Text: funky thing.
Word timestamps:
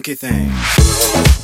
funky 0.00 0.14
thing. 0.14 1.39